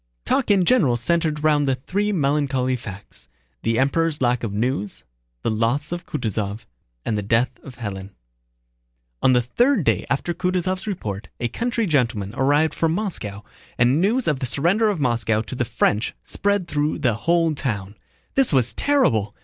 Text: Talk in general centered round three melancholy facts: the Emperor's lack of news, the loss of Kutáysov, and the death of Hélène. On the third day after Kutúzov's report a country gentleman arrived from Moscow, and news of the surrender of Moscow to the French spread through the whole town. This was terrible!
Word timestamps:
Talk 0.25 0.49
in 0.49 0.65
general 0.65 0.97
centered 0.97 1.43
round 1.43 1.69
three 1.85 2.11
melancholy 2.11 2.75
facts: 2.75 3.27
the 3.61 3.77
Emperor's 3.77 4.19
lack 4.19 4.43
of 4.43 4.51
news, 4.51 5.03
the 5.43 5.51
loss 5.51 5.91
of 5.91 6.07
Kutáysov, 6.07 6.65
and 7.05 7.15
the 7.15 7.21
death 7.21 7.51
of 7.61 7.75
Hélène. 7.75 8.09
On 9.21 9.33
the 9.33 9.43
third 9.43 9.83
day 9.83 10.07
after 10.09 10.33
Kutúzov's 10.33 10.87
report 10.87 11.27
a 11.39 11.49
country 11.49 11.85
gentleman 11.85 12.33
arrived 12.33 12.73
from 12.73 12.93
Moscow, 12.95 13.43
and 13.77 14.01
news 14.01 14.27
of 14.27 14.39
the 14.39 14.47
surrender 14.47 14.89
of 14.89 14.99
Moscow 14.99 15.43
to 15.43 15.53
the 15.53 15.65
French 15.65 16.15
spread 16.23 16.67
through 16.67 16.97
the 16.97 17.13
whole 17.13 17.53
town. 17.53 17.95
This 18.33 18.51
was 18.51 18.73
terrible! 18.73 19.35